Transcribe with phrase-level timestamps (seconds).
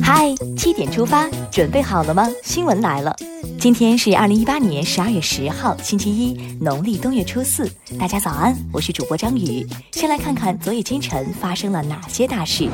[0.00, 2.28] 嗨，七点出发，准备好了吗？
[2.44, 3.12] 新闻来了，
[3.58, 7.68] 今天是二零一八年十二月十号，星期一，农历冬月初四。
[7.98, 9.66] 大家早安，我是主播张宇。
[9.90, 12.68] 先来看看昨夜今晨发生了哪些大事。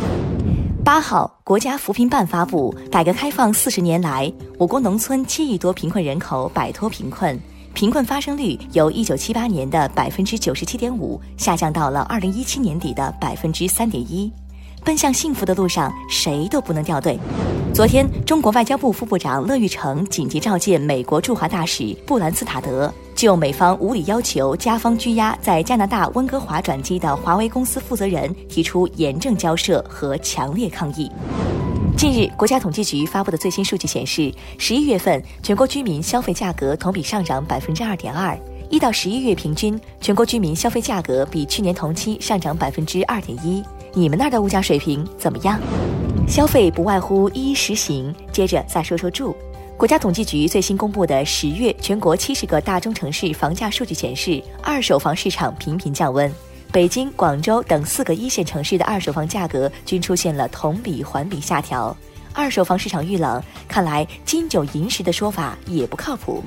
[0.85, 7.41] 八号，国家扶贫办发布，改革开放四十年来，我国农村七亿多贫困人口摆脱贫困，
[7.73, 14.31] 贫困发生率由一九七八年的百分之九十七点五下降到了二零一七年底的百分之三点一。
[14.89, 17.19] 奔向幸福的路上，谁都不能掉队。
[17.75, 31.13] 昨天，中国外交部副部长乐玉成紧急召见美国驻华大使布兰斯塔德，就美方无理要求加方拘押在加拿大温哥华转机的华为公司负责人，提出严正交涉和强烈抗议。
[31.95, 38.35] 近日，国家统计局发布的最新数据显示，十一月份全国居民消费价格同比上涨百分之二点二，
[38.71, 43.63] 一到十一月平均全国居民消费价格比去年同期上涨百分之二点一。
[43.95, 45.59] 你们那儿的物价水平怎么样？
[46.29, 48.15] 消费不外乎衣食行。
[48.31, 49.37] 接着再说说住。
[49.77, 56.31] 国家统计局最新公布的十月全国七十个大中城市房价数据显示，二手房市场频频降温。
[56.71, 61.97] 北京、广州等四个一线城市的二手房价格均出现了同比环比下调。
[62.35, 66.43] 二手房市场遇冷，看来金九银十的说法也不靠谱。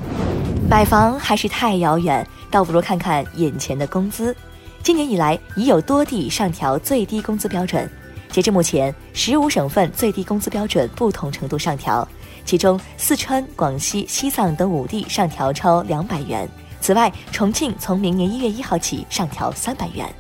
[0.69, 4.35] 买房还是太遥远，倒不如看看眼前的工资。
[4.83, 7.87] 今年以来，已有多地上调最低工资标准。
[8.31, 12.07] 截至目前，十五省份最低工资标准不同程度上调，
[12.43, 16.49] 其中四川、广西、西藏等五地上调超两百元。
[16.79, 20.11] 此外，重庆从明年一月一号起上调三百元。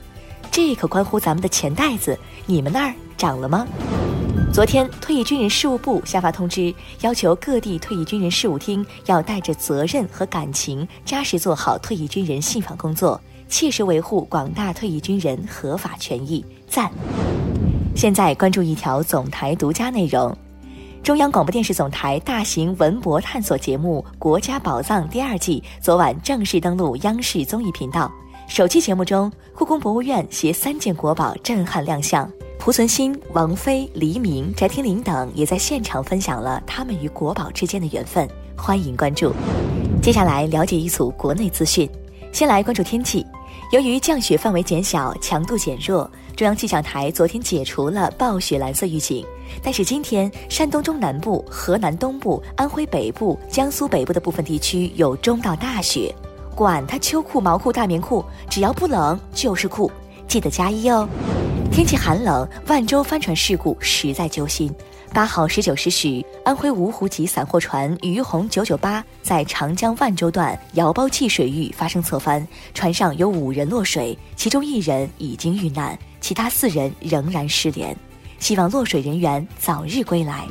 [0.51, 3.65] 这可关乎咱们的钱袋子，你们那儿涨了吗？
[4.53, 13.19] 昨天，退役军人事务部下发通知，要求各地退役军人事务厅要带着责任和感情，扎实做好退役军人信访工作。
[13.51, 16.89] 切实维护广大退役军人合法权益，赞。
[17.93, 20.35] 现在关注一条总台独家内容：
[21.03, 28.09] 中央广播电视总台大型文博探索节目《国家宝藏》第二季昨晚正式登陆央视综艺频道。
[28.47, 38.25] 首期节目中，故宫博物院携三件国宝震撼亮相，濮存昕、王菲、黎明、翟天临等也在现场分享了他们与国宝之间的缘分。
[38.55, 39.33] 欢迎关注。
[40.01, 41.89] 接下来了解一组国内资讯，
[42.31, 43.25] 先来关注天气。
[43.71, 46.03] 由于降雪范围减小、强度减弱，
[46.35, 49.25] 中央气象台昨天解除了暴雪蓝色预警。
[49.63, 56.13] 但是今天，山东中南部、河南东部、安徽北部、江苏北部的部分地区有中到大雪。
[56.53, 59.89] 管它秋裤、毛裤、大棉裤，只要不冷就是酷，
[60.27, 61.07] 记得加衣哦。
[61.71, 64.69] 天气寒冷，万州帆船事故实在揪心。
[65.13, 77.95] 八号十九时许，安徽芜湖籍散货船“于洪九九八”在长江万州段瑶包汽水域发生侧翻，船上有五人落水，其中一人已经遇难，其他四人仍然失联。
[78.37, 80.45] 希望落水人员早日归来。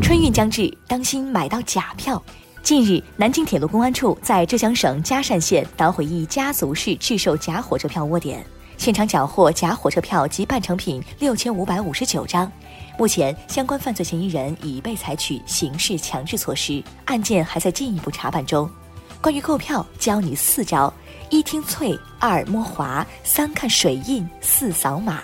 [0.00, 2.20] 春运将至，当心买到假票。
[2.62, 8.44] 近日，南京铁路公安处在浙江省嘉善县捣毁一家族式制售假火车票窝点，
[8.86, 12.48] 现场缴获假火车票及半成品六千五百五十九张。
[12.96, 18.70] 目前，相关犯罪嫌疑人已被采取刑事强制措施，案件还在进一步查办中。
[19.20, 20.94] 关于购票，教你四招：
[21.30, 25.20] 一听脆，二摸滑，三看水印，四扫码。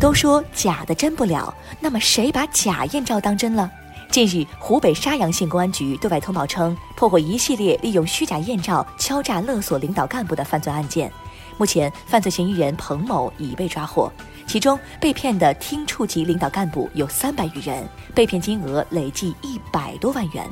[0.00, 3.70] 都说假的真不了，那么谁把假艳照当真了？
[4.10, 11.12] 近日，湖北沙洋县公安局对外通报称，破获一系列利用虚假艳照敲诈勒索领导干部的犯罪案件。
[11.56, 14.10] 目前，犯罪嫌疑人彭某已被抓获。
[14.46, 20.48] 其中被骗的厅处级领导干部有三百余人，被骗金额累计一百多万元。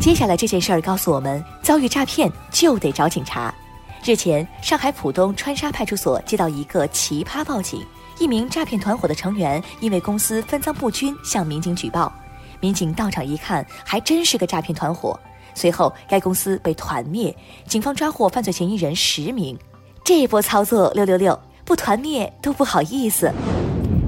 [0.00, 3.54] 接下来这件事儿告诉我们，遭遇诈骗就得找警察。
[4.04, 7.84] 日前，上海浦东川沙派出所接到一个奇葩报警，
[8.18, 12.12] 一名诈骗团伙的成员因为公司分赃不均向民警举报，
[12.60, 15.18] 民警到场一看，还真是个诈骗团伙。
[15.54, 17.34] 随后，该公司被团灭，
[17.66, 19.58] 警方抓获犯罪嫌疑人十名。
[20.06, 21.36] 这一波操作六六六。
[21.64, 23.28] 不团灭都不好意思。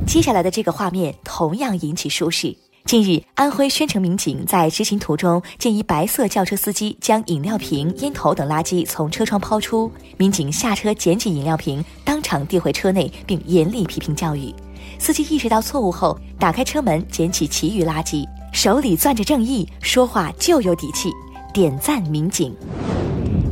[0.06, 2.56] 接下来的这个画面同样引起舒适。
[2.84, 14.54] 近日，安徽宣城民警在执勤途中见一白色轿车司机将饮料瓶、烟头等垃圾从车窗抛出，民警下车捡起饮料瓶，当场递回车内，并严厉批评教育。
[15.00, 21.10] 司机意识到错误后，打开车门捡起其余垃圾，手里攥着正义，说话就有底气，
[21.52, 22.54] 点赞民警。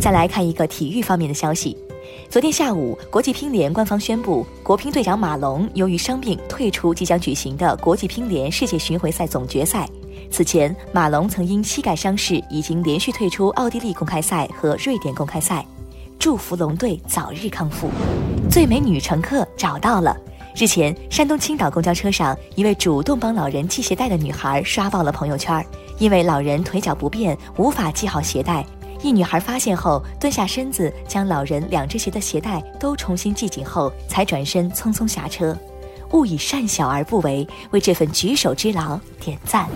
[0.01, 1.77] 再来看一个体育方面的消息。
[2.29, 9.89] 昨天下午，国际乒联官方宣布，国乒队长马龙由于伤病退出即将举行的国际乒联世界巡回赛总决赛。
[10.31, 15.65] 此前，马龙曾因膝盖伤势已经连续退出奥地利公开赛和瑞典公开赛。
[16.19, 17.89] 祝福龙队早日康复。
[18.51, 20.17] 最美女乘客找到了，
[20.57, 25.65] 日前，山东青岛公交车上，一位主动帮老人系鞋带的女孩刷爆了朋友圈。
[25.99, 28.67] 因为老人腿脚不便，无法系好鞋带，
[29.03, 35.57] 一女孩发现后，蹲下身子将老人两只鞋的鞋带都重新系紧后，才转身匆匆下车。
[36.13, 39.69] 勿以善小而不为，为这份举手之劳点赞。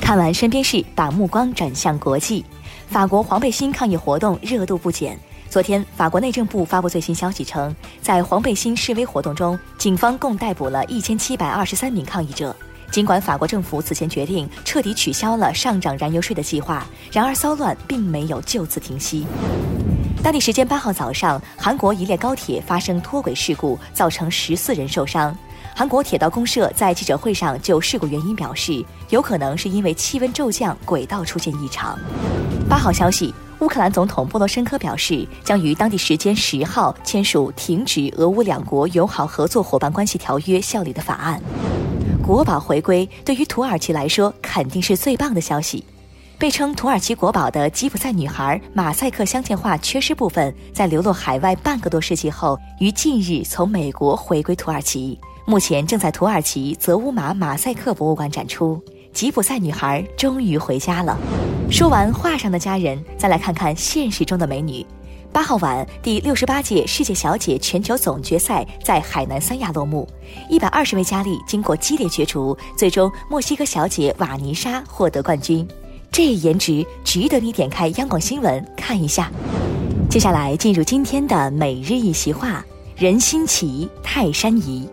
[0.00, 2.44] 看完身边事，把目光转向国际，
[2.88, 5.18] 法国黄背心抗议活动热度不减。
[5.48, 12.54] 昨天，法国内政部发布最新消息称，在黄背心示威活动中，警方共逮捕了一千七百二十三名抗议者。
[12.96, 19.26] 尽管法国政府此前决定彻底取消了上涨燃油税的计划，然而骚乱并没有就此停息。
[20.22, 25.36] 当地时间八号早上，韩国一列高铁发生脱轨事故，造成十四人受伤。
[25.74, 31.98] 韩国铁道公社在记者会上就事故原因表示，有可能是因为气温骤降，轨道出现异常。
[32.66, 33.34] 八号消息。
[33.60, 41.42] 乌克兰总统波罗申科表示，将于当地时间十号签署停止俄乌两国友好合作伙伴关系条约效力的法案。
[42.26, 45.84] 国宝回归对于土耳其来说肯定是最棒的消息。
[46.36, 58.82] 被称土耳其国宝的吉普赛女孩马赛克镶嵌画缺失部分，在流落海外半个多世纪后，于近日从美国回归土耳其，目前正在土耳其泽乌马马赛克博物馆展出。
[59.12, 61.16] 吉普赛女孩终于回家了。
[61.70, 64.84] 说完画上的家人，再来看看现实中的美女。
[65.36, 70.08] 八号晚，第六十八届世界小姐全球总决赛在海南三亚落幕，
[70.48, 75.68] 一百二十位佳丽经过激烈角逐，最终墨西哥小姐瓦尼莎获得冠军。
[76.10, 79.30] 这颜值值得你点开央广新闻看一下。
[80.08, 82.64] 接下来进入今天的每日一席话：
[82.96, 84.88] 人心齐，泰山移。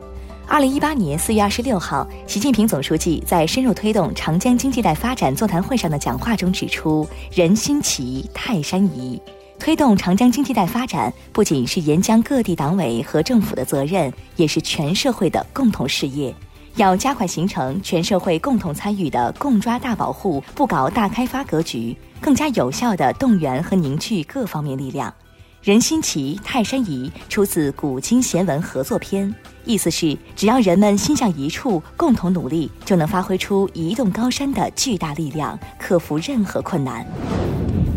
[0.46, 9.18] 二零一八年四月二十六号，习近平总书记在深入推动长江经济带发展座谈会上的讲话中指出：“人心齐，泰山移。”
[9.64, 16.36] 推动长江经济带发展不仅是沿江各地党委和政府的责任，也是全社会的共同事业。
[16.76, 25.14] 要加快形成全社会共同参与的“共抓大保护、不搞大开发”格局，更加有效地动员和凝聚各方面力量。
[25.62, 29.34] 人心齐，泰山移，出自古今贤文合作篇。
[29.64, 37.08] 意思是，只要人们心向一处，共同努力，就能发挥出移动高山的巨大力量，克服任何困难。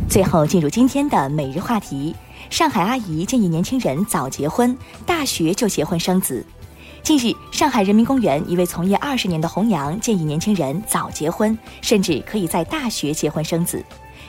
[0.09, 2.15] 最后进入今天的每日话题：
[2.49, 6.45] 上海阿姨建议年轻人早结婚，大学就结婚生子。
[7.03, 13.85] 近日，上海人民公园一位从业二十年的红娘建议年轻人早结婚，甚至可以在大学结婚生子。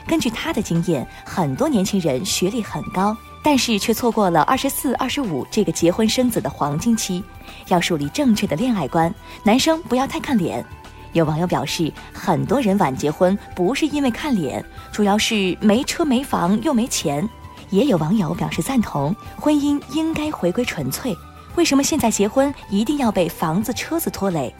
[0.06, 3.16] 根据她的经验，很多年轻人学历很高。
[3.40, 7.22] 但是却错过了二十四、二十五这个结婚生子的黄金期，
[7.68, 9.14] 要树立正确的恋爱观。
[9.44, 10.62] 男生不要太看脸。
[11.12, 17.28] 有网友表示，很多人晚结婚不是因为看脸，主要是没车没房又没钱。
[17.70, 21.16] 也有网友表示赞同，婚姻应该回归纯粹。
[21.54, 24.54] 为什么现在结婚一定要被房子、车子拖累？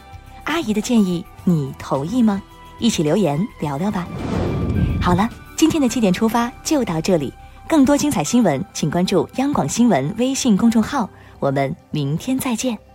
[0.44, 2.42] 阿姨的建议你同意吗？
[2.78, 4.06] 一起留言聊聊吧。
[5.00, 7.32] 好了，今天的七点出发就到这里。
[7.68, 11.08] 更多精彩新闻，请关注央广新闻微信公众号。
[11.38, 12.87] 我们明天再见。